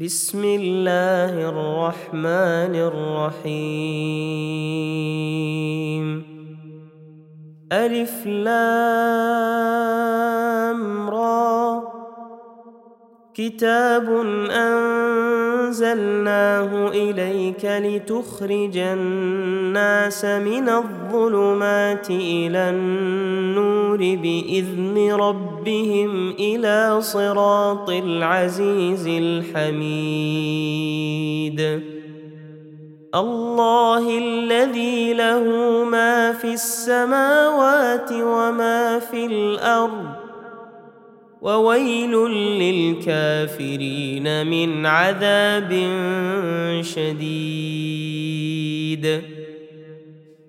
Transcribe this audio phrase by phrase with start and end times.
[0.00, 3.84] بسم الله الرحمن الرحيم.
[7.72, 9.50] ألف لام
[11.10, 11.89] را.
[13.40, 14.08] كتاب
[15.70, 30.40] أنزلناه إليك لتخرج الناس من الظلمات إلى النور بإذن ربهم إلى صراط العزيز الحميد.
[33.14, 35.44] الله الذي له
[35.84, 40.19] ما في السماوات وما في الأرض
[41.42, 42.14] وويل
[42.60, 45.70] للكافرين من عذاب
[46.80, 48.10] شديد.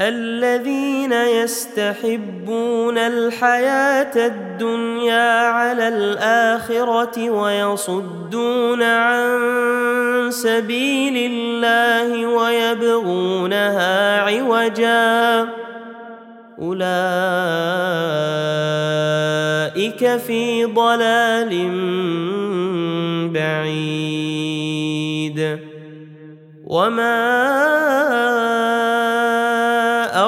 [0.00, 15.59] الذين يستحبون الحياة الدنيا على الآخرة ويصدون عن سبيل الله ويبغونها عوجا.
[16.60, 16.80] أولئك
[20.16, 21.52] في ضلال
[23.32, 24.60] بعيد.
[26.66, 27.20] وما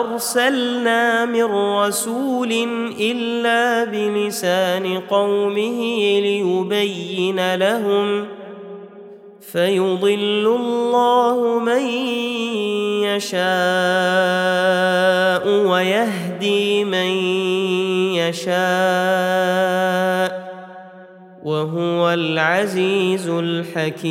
[0.00, 2.52] ارسلنا من رسول
[3.00, 5.80] الا بلسان قومه
[6.20, 8.39] ليبين لهم
[9.52, 11.86] فيضل الله من
[13.04, 13.40] يشاء
[15.66, 17.10] ويهدي من
[18.14, 18.60] يشاء
[21.44, 24.10] وهو العزيز الحكيم.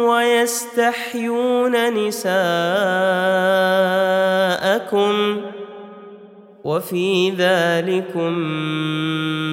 [0.00, 2.36] ويستحيون نساءكم
[6.64, 8.32] وفي ذلكم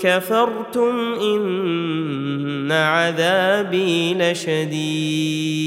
[0.00, 5.60] كفرتم إن عذابي لشديد.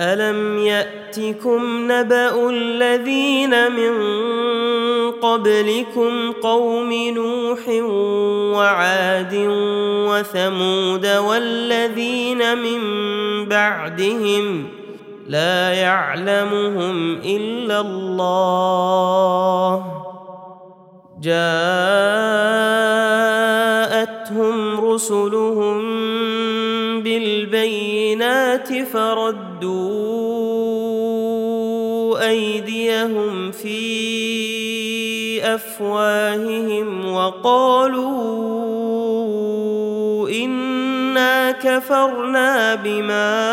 [0.00, 3.92] ألم يأتكم نبأ الذين من
[5.10, 7.68] قبلكم قوم نوح
[8.58, 9.34] وعاد
[10.08, 12.80] وثمود والذين من
[13.48, 14.81] بعدهم
[15.32, 19.84] لا يعلمهم إلا الله.
[21.22, 21.60] جاءتهم
[24.80, 25.82] رسلهم
[27.02, 30.12] بالبينات فردوا
[32.28, 33.82] أيديهم في
[35.54, 38.42] أفواههم وقالوا
[40.28, 43.52] إنا كفرنا بما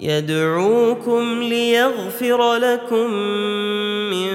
[0.00, 3.12] يدعوكم ليغفر لكم
[4.10, 4.30] من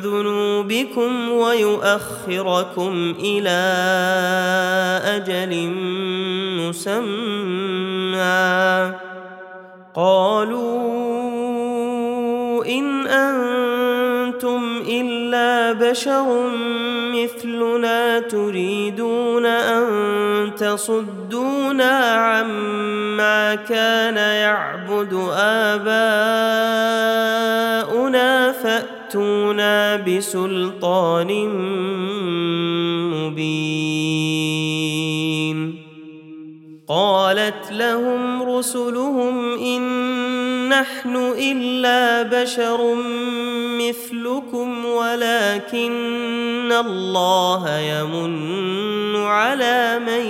[0.00, 3.60] ذنوبكم ويؤخركم إلى
[5.04, 5.68] أجل
[6.60, 8.16] مسمى.
[9.94, 10.66] قالوا
[12.66, 13.75] إن أنتم
[14.88, 16.50] الا بشر
[17.14, 25.96] مثلنا تريدون ان تصدونا عما كان يعبد اباؤنا
[28.52, 31.48] فاتونا بسلطان
[33.10, 34.56] مبين
[36.88, 39.82] قالت لهم رسلهم ان
[40.80, 42.94] نحن إلا بشر
[43.80, 50.26] مثلكم ولكن الله يمن على من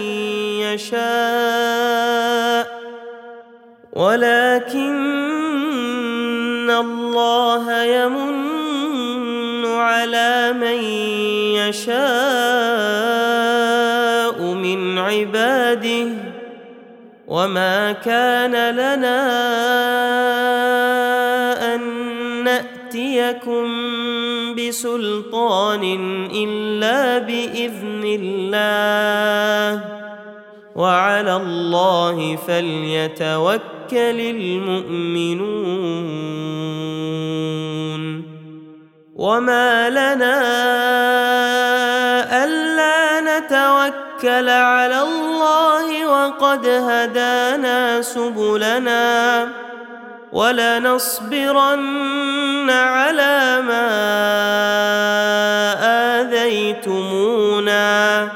[0.62, 2.06] يشاء.
[3.92, 4.86] ولكن
[6.70, 10.82] الله يمن على من
[11.58, 11.96] يشاء
[14.54, 16.25] من عباده.
[17.26, 19.18] وما كان لنا
[21.74, 21.80] ان
[22.44, 23.66] ناتيكم
[24.54, 25.84] بسلطان
[26.34, 29.84] الا باذن الله
[30.76, 35.46] وعلى الله فليتوكل المؤمنون
[39.16, 40.36] وما لنا
[42.44, 44.05] الا نتوكل
[44.48, 49.48] على الله وقد هدانا سبلنا
[50.32, 51.90] ولنصبرن
[52.70, 53.88] على ما
[56.20, 58.28] آذيتمونا.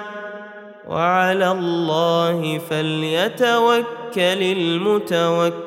[0.88, 3.85] وعلى الله فليتوكل
[4.17, 5.61] المتوكلون.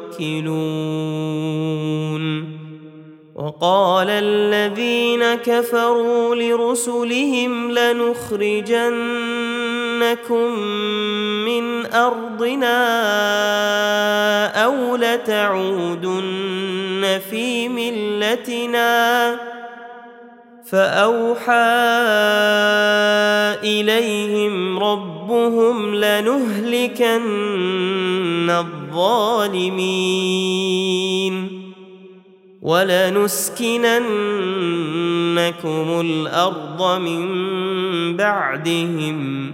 [3.36, 7.71] وقال الذين كفروا لرسلهم
[9.94, 10.60] لنخرجنكم
[11.45, 12.75] من أرضنا
[14.66, 16.24] أو لتعودن
[17.30, 19.54] في ملتنا.
[20.66, 21.54] فأوحى
[23.63, 27.30] إليهم ربهم لنهلكن
[28.50, 29.74] الظالمين
[32.62, 34.01] ولنسكننكم
[36.01, 37.28] الأرض من
[38.18, 39.54] بعدهم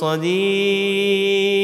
[0.00, 1.60] صديد.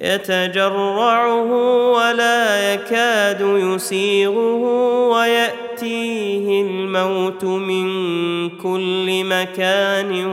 [0.00, 1.52] يتجرعه
[1.92, 4.62] ولا يكاد يسيغه
[5.08, 7.86] ويأتيه الموت من
[8.50, 10.26] كل مكان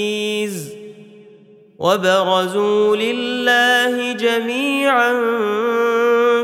[1.81, 5.13] وبرزوا لله جميعا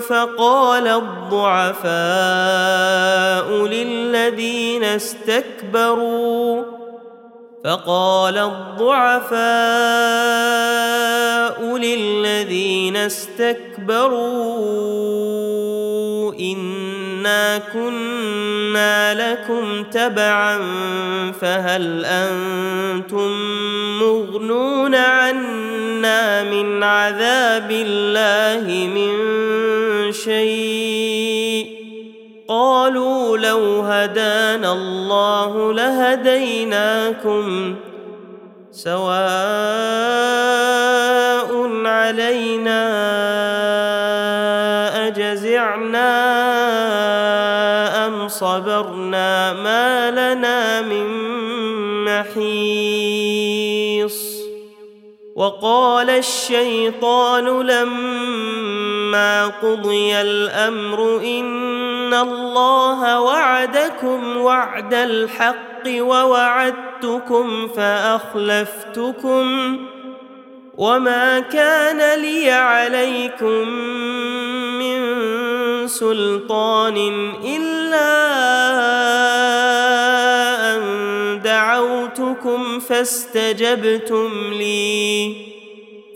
[0.09, 1.87] فقال الضعفاء
[3.67, 6.63] للذين استكبروا
[7.63, 9.37] فقال الضعفاء
[11.77, 14.07] للذين استكبروا
[16.33, 16.76] إن
[17.27, 20.57] انا كنا لكم تبعا
[21.31, 23.31] فهل أنتم
[23.99, 29.11] مغنون عنا من عذاب الله من
[30.11, 31.67] شيء
[32.47, 37.75] قالوا لو هدانا الله لهديناكم
[38.71, 39.17] سواء
[41.85, 42.87] علينا
[45.07, 46.36] اجزعنا
[48.39, 51.07] صبرنا ما لنا من
[52.05, 53.37] محيص.
[55.37, 69.45] وقال الشيطان لما قضي الأمر إن الله وعدكم وعد الحق ووعدتكم فأخلفتكم
[70.77, 73.69] وما كان لي عليكم
[74.79, 75.16] من
[75.87, 76.97] سلطان
[77.43, 78.17] إلا
[80.75, 80.81] أن
[81.43, 85.35] دعوتكم فاستجبتم لي.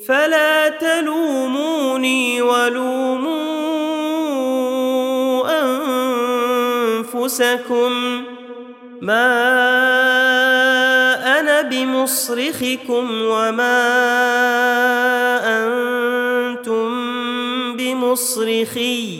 [0.07, 3.61] فلا تلوموني ولوموا
[7.13, 8.23] أنفسكم.
[9.01, 9.31] ما
[11.39, 13.77] أنا بمصرخكم وما
[15.43, 16.91] أنتم
[17.77, 19.19] بمصرخي.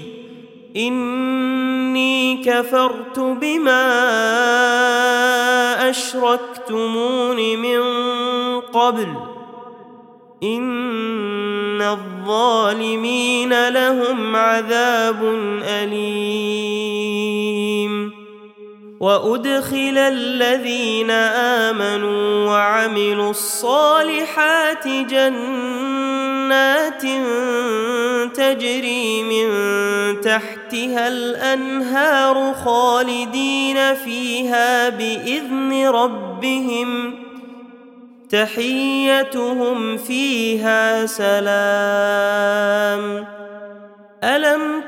[0.76, 3.90] إني كفرت بما
[5.90, 7.82] أشركتمون من
[8.60, 9.08] قبل.
[10.44, 15.24] إن الظالمين لهم عذاب
[15.64, 17.22] أليم.
[19.00, 25.81] وأدخل الذين آمنوا وعملوا الصالحات جنات
[28.34, 29.52] تجري من
[30.22, 37.14] تحتها الأنهار خالدين فيها بإذن ربهم.
[38.30, 42.52] تحيتهم فيها سلام.
[44.24, 44.71] ألم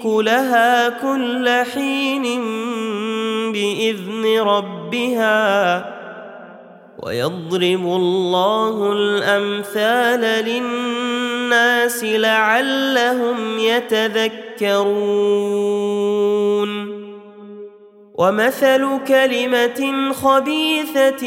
[0.00, 2.22] اكلها كل حين
[3.52, 5.84] باذن ربها
[6.98, 15.00] ويضرب الله الامثال للناس لعلهم يتذكرون
[18.14, 21.26] ومثل كلمه خبيثه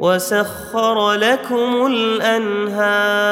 [0.00, 3.30] وسخر لكم الأنهار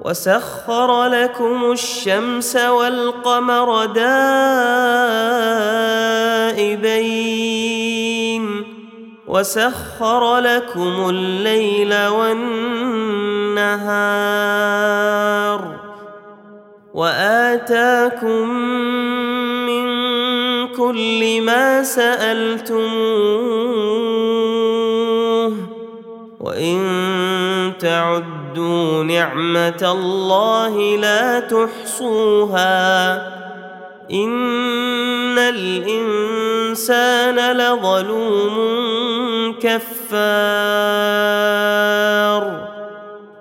[0.00, 4.26] وسخر لكم الشمس والقمر دائبين
[9.26, 12.76] وسخر لكم الليل والنهار
[16.94, 18.50] وآتاكم
[20.76, 22.86] كل ما سألتموه.
[26.40, 33.16] وإن تعدوا نعمة الله لا تحصوها.
[34.12, 36.36] إن الإنسان
[37.56, 38.56] لظلوم
[39.62, 40.96] كفار.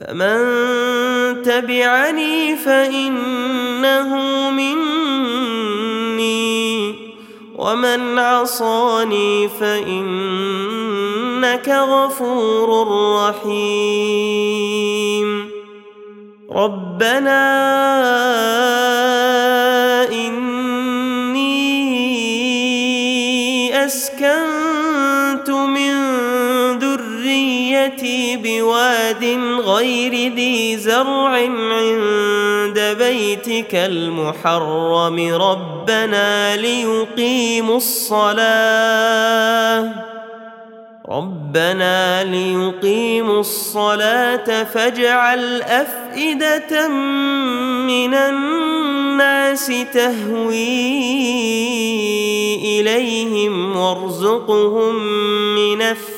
[0.00, 0.38] فمن
[1.42, 4.10] تبعني فإنه
[4.50, 5.88] مني
[7.56, 10.88] ومن عصاني فإنك
[11.68, 12.88] غفور
[13.28, 13.88] رحيم.
[16.50, 17.48] ربنا
[20.12, 21.48] إني
[23.84, 24.47] اسكنت
[28.58, 29.24] بواد
[29.64, 39.38] غير ذي زرع عند بيتك المحرم ربنا ليقيموا الصلاة.
[41.08, 50.98] ربنا ليقيموا الصلاة فاجعل أفئدة من الناس تهوي
[52.80, 54.94] إليهم وارزقهم
[55.54, 56.17] من الثمرات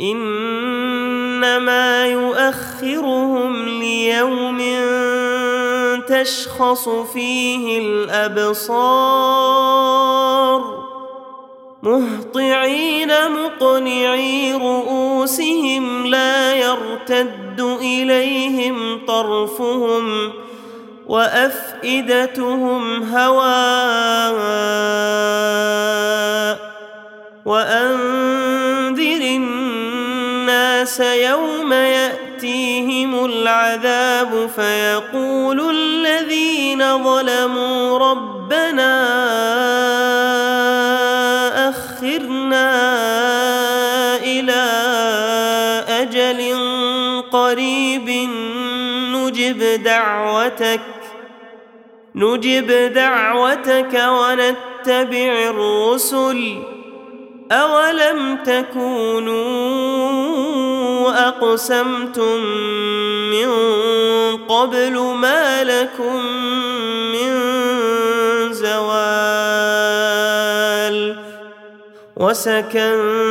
[0.00, 4.58] إنما يؤخرهم ليوم
[6.08, 9.16] تشخص فيه الأبصار.
[11.82, 20.32] مهطعين مقنعي رؤوسهم لا يرتد إليهم طرفهم.
[21.06, 24.36] وأفئدتهم هواء
[27.44, 38.96] وأنذر الناس يوم يأتيهم العذاب فيقول الذين ظلموا ربنا
[41.68, 42.66] أخرنا
[44.16, 44.66] إلى
[45.88, 46.56] أجل
[47.32, 48.08] قريب
[49.14, 50.95] نجب دعوتك
[52.16, 56.56] نجب دعوتك ونتبع الرسل.
[57.52, 59.36] أولم تكونوا
[61.28, 62.40] أقسمتم
[63.30, 63.48] من
[64.48, 66.26] قبل ما لكم
[67.12, 67.32] من
[68.52, 69.96] زوال
[72.16, 73.22] وسكنتم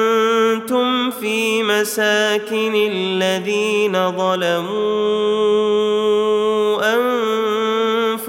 [1.11, 5.55] في مساكن الذين ظلموا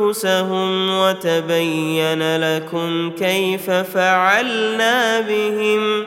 [0.06, 6.06] أنفسهم وتبين لكم كيف فعلنا بهم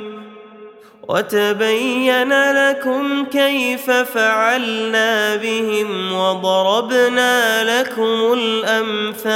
[1.07, 9.29] وتبين لكم كيف فعلنا بهم وضربنا لكم الأمثال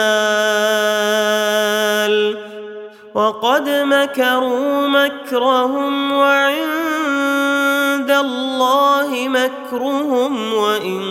[3.13, 11.01] وقد مكروا مكرهم وعند الله مكرهم وإن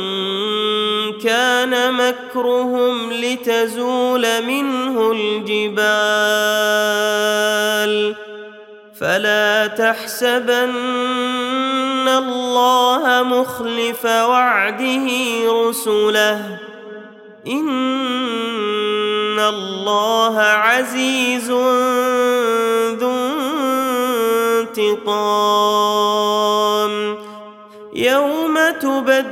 [1.25, 5.93] كان مكرهم لتزول منه الجبال
[9.01, 10.73] فلا تحسبن
[12.09, 15.07] الله مخلف وعده
[15.49, 16.59] رسله
[17.47, 21.51] إن الله عزيز
[23.01, 23.23] ذو
[25.53, 26.93] انتقام
[27.95, 29.32] يوم تبدل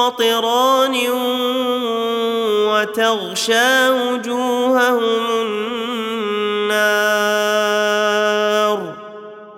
[0.00, 0.96] قطران
[2.70, 5.26] وتغشى وجوههم
[6.70, 7.70] النار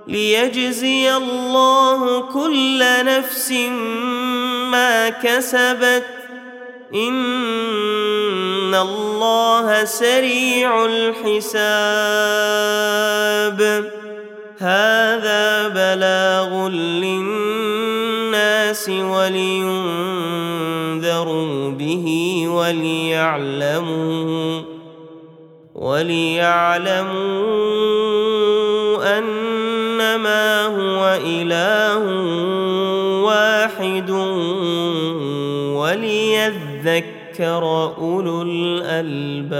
[0.07, 3.53] ليجزي الله كل نفس
[4.71, 6.07] ما كسبت
[6.95, 12.03] إن الله سريع الحساب
[14.59, 18.22] هذا بلاغ للناس
[18.89, 20.11] ولينذروا
[21.71, 22.07] به
[22.49, 23.93] وليعلموا
[25.75, 27.13] وليعلموا
[29.19, 32.05] أنما هو إله
[33.25, 34.11] واحد
[35.77, 37.65] وليذكر
[37.99, 39.53] أولو الألباب.